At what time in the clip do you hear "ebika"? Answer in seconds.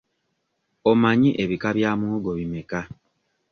1.43-1.69